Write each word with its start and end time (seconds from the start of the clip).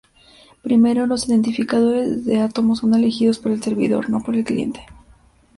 Primero, 0.63 1.05
los 1.05 1.27
identificadores 1.29 2.25
de 2.25 2.41
átomos 2.41 2.79
son 2.79 2.95
elegidos 2.95 3.37
por 3.37 3.51
el 3.51 3.61
servidor, 3.61 4.09
no 4.09 4.23
por 4.23 4.33
el 4.33 4.43
cliente. 4.43 4.83